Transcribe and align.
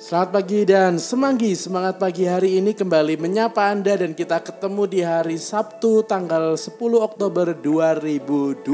Selamat 0.00 0.40
pagi 0.40 0.64
dan 0.64 0.96
semanggi 0.96 1.52
semangat 1.52 2.00
pagi 2.00 2.24
hari 2.24 2.56
ini 2.56 2.72
kembali 2.72 3.20
menyapa 3.20 3.68
Anda 3.68 4.00
dan 4.00 4.16
kita 4.16 4.40
ketemu 4.40 4.88
di 4.88 5.04
hari 5.04 5.36
Sabtu 5.36 6.08
tanggal 6.08 6.56
10 6.56 6.72
Oktober 7.04 7.52
2020. 7.52 8.64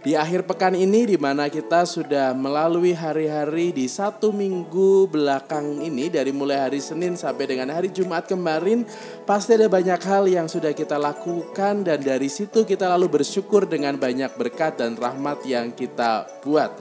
Di 0.00 0.16
akhir 0.16 0.48
pekan 0.48 0.72
ini 0.72 1.04
di 1.04 1.20
mana 1.20 1.52
kita 1.52 1.84
sudah 1.84 2.32
melalui 2.32 2.96
hari-hari 2.96 3.76
di 3.76 3.84
satu 3.84 4.32
minggu 4.32 5.12
belakang 5.12 5.84
ini 5.84 6.08
dari 6.08 6.32
mulai 6.32 6.64
hari 6.64 6.80
Senin 6.80 7.12
sampai 7.12 7.52
dengan 7.52 7.68
hari 7.68 7.92
Jumat 7.92 8.24
kemarin 8.24 8.88
pasti 9.28 9.52
ada 9.52 9.68
banyak 9.68 10.00
hal 10.00 10.24
yang 10.32 10.48
sudah 10.48 10.72
kita 10.72 10.96
lakukan 10.96 11.84
dan 11.84 12.00
dari 12.00 12.32
situ 12.32 12.64
kita 12.64 12.88
lalu 12.88 13.20
bersyukur 13.20 13.68
dengan 13.68 14.00
banyak 14.00 14.32
berkat 14.40 14.80
dan 14.80 14.96
rahmat 14.96 15.44
yang 15.44 15.76
kita 15.76 16.24
buat. 16.40 16.72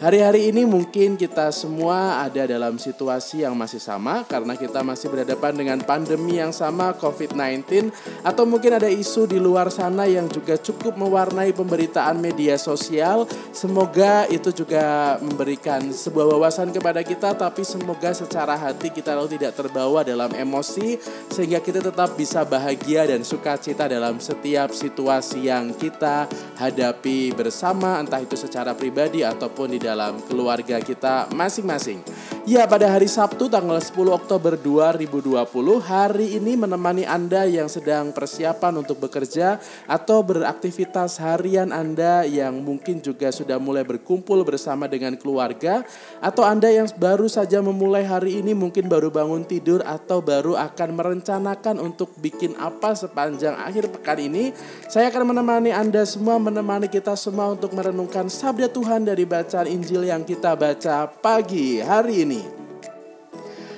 Hari-hari 0.00 0.48
ini 0.48 0.64
mungkin 0.64 1.12
kita 1.12 1.52
semua 1.52 2.24
ada 2.24 2.48
dalam 2.48 2.80
situasi 2.80 3.44
yang 3.44 3.52
masih 3.52 3.76
sama 3.76 4.24
karena 4.24 4.56
kita 4.56 4.80
masih 4.80 5.12
berhadapan 5.12 5.52
dengan 5.52 5.76
pandemi 5.84 6.40
yang 6.40 6.56
sama 6.56 6.96
COVID-19 6.96 7.92
atau 8.24 8.48
mungkin 8.48 8.80
ada 8.80 8.88
isu 8.88 9.28
di 9.28 9.36
luar 9.36 9.68
sana 9.68 10.08
yang 10.08 10.24
juga 10.32 10.56
cukup 10.56 10.96
mewarnai 10.96 11.52
pemberitaan 11.52 12.16
media 12.16 12.56
sosial. 12.56 13.28
Semoga 13.52 14.24
itu 14.32 14.48
juga 14.56 15.20
memberikan 15.20 15.84
sebuah 15.92 16.32
wawasan 16.32 16.72
kepada 16.72 17.04
kita 17.04 17.36
tapi 17.36 17.60
semoga 17.60 18.16
secara 18.16 18.56
hati 18.56 18.88
kita 18.88 19.12
lalu 19.12 19.36
tidak 19.36 19.52
terbawa 19.52 20.00
dalam 20.00 20.32
emosi 20.32 20.96
sehingga 21.28 21.60
kita 21.60 21.84
tetap 21.84 22.16
bisa 22.16 22.40
bahagia 22.48 23.04
dan 23.04 23.20
sukacita 23.20 23.84
dalam 23.84 24.16
setiap 24.16 24.72
situasi 24.72 25.52
yang 25.52 25.76
kita 25.76 26.24
hadapi 26.56 27.36
bersama 27.36 28.00
entah 28.00 28.24
itu 28.24 28.32
secara 28.32 28.72
pribadi 28.72 29.20
ataupun 29.20 29.76
di 29.76 29.78
dalam 29.80 29.88
keluarga 30.26 30.78
kita 30.82 31.30
masing-masing. 31.32 32.02
Ya, 32.48 32.64
pada 32.64 32.88
hari 32.88 33.04
Sabtu 33.04 33.52
tanggal 33.52 33.76
10 33.76 34.16
Oktober 34.16 34.56
2020, 34.56 35.44
hari 35.76 36.40
ini 36.40 36.56
menemani 36.56 37.04
Anda 37.04 37.44
yang 37.44 37.68
sedang 37.68 38.16
persiapan 38.16 38.80
untuk 38.80 38.96
bekerja 38.96 39.60
atau 39.84 40.24
beraktivitas 40.24 41.20
harian 41.20 41.68
Anda 41.68 42.24
yang 42.24 42.64
mungkin 42.64 43.04
juga 43.04 43.28
sudah 43.28 43.60
mulai 43.60 43.84
berkumpul 43.84 44.40
bersama 44.40 44.88
dengan 44.88 45.20
keluarga 45.20 45.84
atau 46.24 46.40
Anda 46.40 46.72
yang 46.72 46.88
baru 46.96 47.28
saja 47.28 47.60
memulai 47.60 48.08
hari 48.08 48.40
ini 48.40 48.56
mungkin 48.56 48.88
baru 48.88 49.12
bangun 49.12 49.44
tidur 49.44 49.84
atau 49.84 50.24
baru 50.24 50.56
akan 50.56 50.96
merencanakan 50.96 51.76
untuk 51.76 52.08
bikin 52.24 52.56
apa 52.56 52.96
sepanjang 52.96 53.52
akhir 53.60 53.92
pekan 53.92 54.16
ini, 54.16 54.56
saya 54.88 55.12
akan 55.12 55.36
menemani 55.36 55.76
Anda 55.76 56.08
semua 56.08 56.40
menemani 56.40 56.88
kita 56.88 57.12
semua 57.20 57.52
untuk 57.52 57.76
merenungkan 57.76 58.32
sabda 58.32 58.72
Tuhan 58.72 59.04
dari 59.04 59.28
bacaan 59.28 59.68
Injil 59.68 60.08
yang 60.08 60.24
kita 60.24 60.56
baca 60.56 61.04
pagi 61.04 61.84
hari 61.84 62.24
ini. 62.24 62.39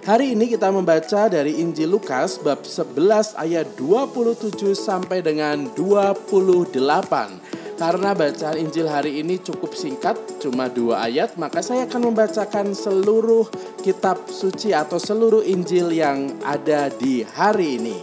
Hari 0.00 0.32
ini 0.32 0.48
kita 0.48 0.72
membaca 0.72 1.28
dari 1.28 1.60
Injil 1.60 1.92
Lukas 1.92 2.40
bab 2.40 2.64
11 2.64 3.36
ayat 3.36 3.76
27 3.76 4.72
sampai 4.72 5.20
dengan 5.20 5.68
28. 5.76 6.72
Karena 7.76 8.16
bacaan 8.16 8.56
Injil 8.56 8.88
hari 8.88 9.20
ini 9.20 9.36
cukup 9.44 9.76
singkat, 9.76 10.16
cuma 10.40 10.72
dua 10.72 11.04
ayat, 11.04 11.36
maka 11.36 11.60
saya 11.60 11.84
akan 11.84 12.12
membacakan 12.12 12.72
seluruh 12.72 13.44
kitab 13.84 14.24
suci 14.32 14.72
atau 14.72 14.96
seluruh 14.96 15.44
Injil 15.44 15.92
yang 15.92 16.32
ada 16.48 16.88
di 16.88 17.20
hari 17.20 17.76
ini. 17.76 18.00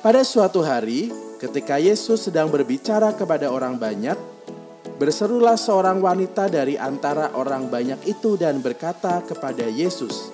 Pada 0.00 0.24
suatu 0.24 0.64
hari, 0.64 1.12
ketika 1.36 1.76
Yesus 1.76 2.32
sedang 2.32 2.48
berbicara 2.48 3.12
kepada 3.12 3.52
orang 3.52 3.76
banyak, 3.76 4.16
Berserulah 4.96 5.60
seorang 5.60 6.00
wanita 6.00 6.48
dari 6.48 6.80
antara 6.80 7.28
orang 7.36 7.68
banyak 7.68 8.00
itu 8.08 8.40
dan 8.40 8.64
berkata 8.64 9.20
kepada 9.20 9.68
Yesus, 9.68 10.32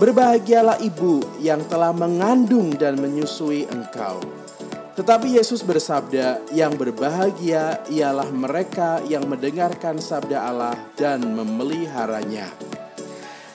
"Berbahagialah 0.00 0.80
ibu 0.80 1.20
yang 1.44 1.60
telah 1.68 1.92
mengandung 1.92 2.72
dan 2.72 2.96
menyusui 2.96 3.68
engkau." 3.68 4.16
Tetapi 4.96 5.36
Yesus 5.36 5.60
bersabda, 5.60 6.40
"Yang 6.56 6.72
berbahagia 6.88 7.84
ialah 7.92 8.32
mereka 8.32 8.98
yang 9.04 9.28
mendengarkan 9.28 10.00
sabda 10.00 10.40
Allah 10.40 10.74
dan 10.96 11.22
memeliharanya." 11.22 12.67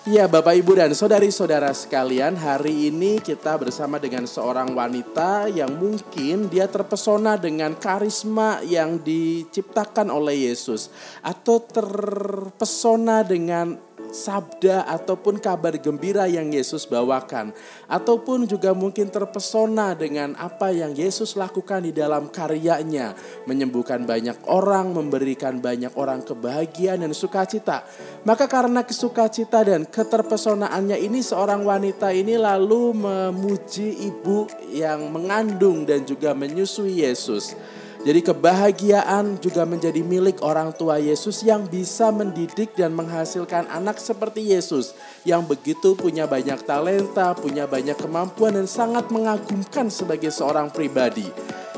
Ya 0.04 0.28
Bapak 0.28 0.60
Ibu 0.60 0.76
dan 0.76 0.92
saudari-saudara 0.92 1.72
sekalian 1.72 2.36
hari 2.36 2.92
ini 2.92 3.24
kita 3.24 3.56
bersama 3.56 3.96
dengan 4.04 4.28
seorang 4.28 4.76
wanita 4.76 5.48
yang 5.48 5.80
mungkin 5.80 6.52
dia 6.52 6.68
terpesona 6.68 7.40
dengan 7.40 7.72
karisma 7.80 8.60
yang 8.68 9.00
diciptakan 9.00 10.12
oleh 10.12 10.52
Yesus 10.52 10.92
Atau 11.24 11.64
terpesona 11.64 13.24
dengan 13.24 13.80
sabda 14.14 14.86
ataupun 14.86 15.42
kabar 15.42 15.74
gembira 15.82 16.30
yang 16.30 16.54
Yesus 16.54 16.86
bawakan, 16.86 17.52
ataupun 17.90 18.46
juga 18.46 18.72
mungkin 18.72 19.10
terpesona 19.10 19.98
dengan 19.98 20.38
apa 20.38 20.70
yang 20.70 20.94
Yesus 20.94 21.34
lakukan 21.34 21.84
di 21.84 21.92
dalam 21.92 22.30
karyanya, 22.30 23.18
menyembuhkan 23.50 24.06
banyak 24.06 24.38
orang, 24.46 24.94
memberikan 24.94 25.58
banyak 25.58 25.92
orang 25.98 26.22
kebahagiaan 26.22 27.02
dan 27.02 27.12
sukacita. 27.12 27.84
Maka 28.24 28.46
karena 28.46 28.86
kesukacita 28.86 29.66
dan 29.66 29.90
keterpesonaannya 29.90 31.02
ini 31.02 31.26
seorang 31.26 31.66
wanita 31.66 32.14
ini 32.14 32.38
lalu 32.38 32.94
memuji 32.94 34.08
ibu 34.08 34.46
yang 34.70 35.10
mengandung 35.10 35.84
dan 35.90 36.06
juga 36.06 36.38
menyusui 36.38 37.02
Yesus. 37.02 37.58
Jadi 38.04 38.20
kebahagiaan 38.20 39.40
juga 39.40 39.64
menjadi 39.64 40.04
milik 40.04 40.44
orang 40.44 40.76
tua 40.76 41.00
Yesus 41.00 41.40
yang 41.40 41.64
bisa 41.72 42.12
mendidik 42.12 42.76
dan 42.76 42.92
menghasilkan 42.92 43.64
anak 43.72 43.96
seperti 43.96 44.52
Yesus 44.52 44.92
yang 45.24 45.48
begitu 45.48 45.96
punya 45.96 46.28
banyak 46.28 46.68
talenta, 46.68 47.32
punya 47.32 47.64
banyak 47.64 47.96
kemampuan 47.96 48.60
dan 48.60 48.68
sangat 48.68 49.08
mengagumkan 49.08 49.88
sebagai 49.88 50.36
seorang 50.36 50.68
pribadi. 50.68 51.32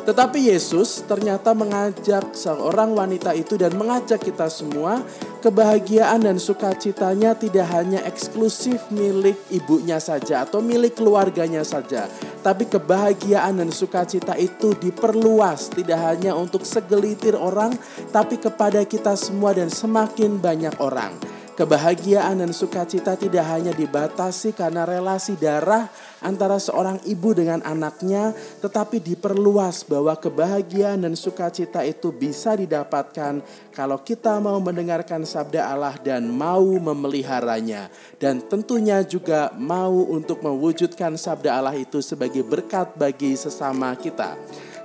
Tetapi 0.05 0.53
Yesus 0.53 1.01
ternyata 1.05 1.53
mengajak 1.57 2.33
seorang 2.33 2.93
wanita 2.93 3.33
itu 3.33 3.57
dan 3.57 3.73
mengajak 3.73 4.21
kita 4.21 4.49
semua 4.49 5.01
kebahagiaan 5.45 6.25
dan 6.25 6.37
sukacitanya 6.37 7.33
tidak 7.33 7.69
hanya 7.73 8.01
eksklusif 8.05 8.81
milik 8.93 9.37
ibunya 9.49 9.97
saja 9.97 10.45
atau 10.45 10.61
milik 10.61 10.97
keluarganya 10.97 11.65
saja. 11.65 12.05
Tapi 12.45 12.69
kebahagiaan 12.69 13.57
dan 13.57 13.73
sukacita 13.73 14.37
itu 14.37 14.77
diperluas 14.77 15.73
tidak 15.73 15.97
hanya 15.97 16.37
untuk 16.37 16.61
segelitir 16.61 17.33
orang 17.33 17.73
tapi 18.13 18.37
kepada 18.37 18.85
kita 18.85 19.17
semua 19.17 19.57
dan 19.57 19.73
semakin 19.73 20.37
banyak 20.37 20.77
orang. 20.77 21.34
Kebahagiaan 21.55 22.43
dan 22.43 22.51
sukacita 22.51 23.15
tidak 23.15 23.47
hanya 23.47 23.71
dibatasi 23.71 24.51
karena 24.51 24.83
relasi 24.83 25.39
darah 25.39 25.87
antara 26.19 26.59
seorang 26.59 26.99
ibu 27.07 27.31
dengan 27.31 27.63
anaknya, 27.63 28.35
tetapi 28.59 28.99
diperluas 28.99 29.87
bahwa 29.87 30.19
kebahagiaan 30.19 31.07
dan 31.07 31.15
sukacita 31.15 31.87
itu 31.87 32.11
bisa 32.11 32.59
didapatkan 32.59 33.39
kalau 33.71 34.03
kita 34.03 34.35
mau 34.43 34.59
mendengarkan 34.59 35.23
sabda 35.23 35.71
Allah 35.71 35.95
dan 36.03 36.27
mau 36.27 36.75
memeliharanya, 36.75 37.87
dan 38.19 38.43
tentunya 38.43 38.99
juga 39.07 39.55
mau 39.55 40.11
untuk 40.11 40.43
mewujudkan 40.43 41.15
sabda 41.15 41.55
Allah 41.55 41.79
itu 41.79 42.03
sebagai 42.03 42.43
berkat 42.43 42.99
bagi 42.99 43.31
sesama 43.39 43.95
kita. 43.95 44.35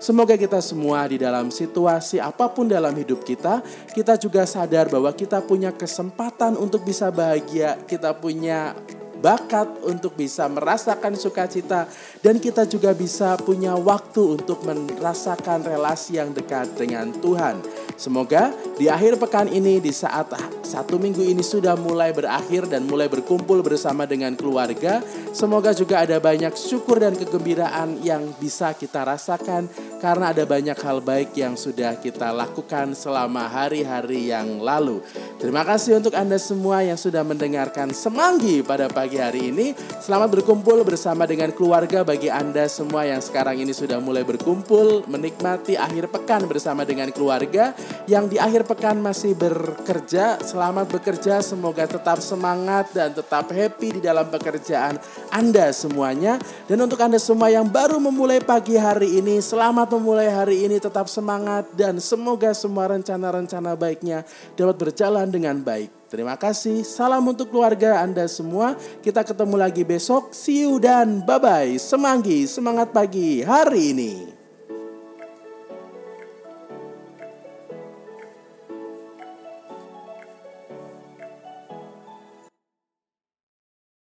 Semoga 0.00 0.32
kita 0.32 0.64
semua 0.64 1.04
di 1.04 1.20
dalam 1.20 1.52
situasi 1.52 2.16
apa 2.16 2.48
pun 2.48 2.64
dalam 2.64 2.96
hidup 2.96 3.20
kita, 3.20 3.60
kita 3.92 4.16
juga 4.16 4.48
sadar 4.48 4.88
bahwa 4.88 5.12
kita 5.12 5.44
punya 5.44 5.76
kesempatan 5.76 6.56
untuk 6.56 6.88
bisa 6.88 7.12
bahagia, 7.12 7.76
kita 7.84 8.16
punya 8.16 8.72
bakat 9.20 9.68
untuk 9.84 10.16
bisa 10.16 10.48
merasakan 10.48 11.12
sukacita 11.20 11.84
dan 12.24 12.40
kita 12.40 12.64
juga 12.64 12.96
bisa 12.96 13.36
punya 13.36 13.76
waktu 13.76 14.40
untuk 14.40 14.64
merasakan 14.64 15.68
relasi 15.68 16.16
yang 16.16 16.32
dekat 16.32 16.72
dengan 16.80 17.12
Tuhan. 17.20 17.60
Semoga 18.00 18.56
di 18.80 18.88
akhir 18.88 19.20
pekan 19.20 19.44
ini 19.52 19.76
di 19.76 19.92
saat 19.92 20.32
satu 20.64 20.96
minggu 20.96 21.20
ini 21.20 21.44
sudah 21.44 21.76
mulai 21.76 22.16
berakhir 22.16 22.64
dan 22.64 22.88
mulai 22.88 23.12
berkumpul 23.12 23.60
bersama 23.60 24.08
dengan 24.08 24.32
keluarga, 24.32 25.04
semoga 25.36 25.76
juga 25.76 26.06
ada 26.06 26.16
banyak 26.16 26.56
syukur 26.56 26.96
dan 27.02 27.12
kegembiraan 27.12 28.00
yang 28.00 28.32
bisa 28.40 28.72
kita 28.72 29.04
rasakan 29.04 29.68
karena 29.98 30.32
ada 30.32 30.48
banyak 30.48 30.78
hal 30.80 31.04
baik 31.04 31.36
yang 31.36 31.58
sudah 31.58 31.98
kita 31.98 32.32
lakukan 32.32 32.96
selama 32.96 33.50
hari-hari 33.50 34.32
yang 34.32 34.62
lalu. 34.62 35.04
Terima 35.42 35.66
kasih 35.66 35.98
untuk 35.98 36.14
Anda 36.14 36.38
semua 36.38 36.86
yang 36.86 36.96
sudah 36.96 37.26
mendengarkan 37.26 37.90
Semanggi 37.90 38.62
pada 38.62 38.86
pagi 38.86 39.18
hari 39.18 39.50
ini. 39.50 39.74
Selamat 39.98 40.38
berkumpul 40.38 40.86
bersama 40.86 41.26
dengan 41.26 41.50
keluarga 41.50 42.06
bagi 42.06 42.30
Anda 42.30 42.70
semua 42.70 43.04
yang 43.04 43.18
sekarang 43.18 43.58
ini 43.58 43.74
sudah 43.74 43.98
mulai 43.98 44.22
berkumpul 44.22 45.04
menikmati 45.10 45.74
akhir 45.74 46.14
pekan 46.14 46.46
bersama 46.46 46.86
dengan 46.86 47.10
keluarga 47.10 47.74
yang 48.06 48.30
di 48.30 48.38
akhir 48.38 48.69
pekan 48.70 49.02
masih 49.02 49.34
bekerja, 49.34 50.38
selamat 50.38 50.86
bekerja, 50.94 51.42
semoga 51.42 51.90
tetap 51.90 52.22
semangat 52.22 52.94
dan 52.94 53.10
tetap 53.10 53.50
happy 53.50 53.98
di 53.98 54.00
dalam 54.00 54.30
pekerjaan 54.30 54.94
Anda 55.34 55.74
semuanya. 55.74 56.38
Dan 56.70 56.86
untuk 56.86 57.02
Anda 57.02 57.18
semua 57.18 57.50
yang 57.50 57.66
baru 57.66 57.98
memulai 57.98 58.38
pagi 58.38 58.78
hari 58.78 59.18
ini, 59.18 59.42
selamat 59.42 59.90
memulai 59.98 60.30
hari 60.30 60.70
ini 60.70 60.78
tetap 60.78 61.10
semangat 61.10 61.66
dan 61.74 61.98
semoga 61.98 62.54
semua 62.54 62.94
rencana-rencana 62.94 63.74
baiknya 63.74 64.22
dapat 64.54 64.78
berjalan 64.78 65.26
dengan 65.26 65.58
baik. 65.58 65.90
Terima 66.06 66.38
kasih. 66.38 66.86
Salam 66.86 67.26
untuk 67.26 67.50
keluarga 67.50 68.06
Anda 68.06 68.30
semua. 68.30 68.78
Kita 69.02 69.26
ketemu 69.26 69.58
lagi 69.58 69.82
besok. 69.82 70.30
See 70.30 70.62
you 70.62 70.78
dan 70.78 71.26
bye-bye. 71.26 71.74
Semanggi, 71.74 72.46
semangat 72.46 72.94
pagi 72.94 73.42
hari 73.42 73.94
ini. 73.94 74.29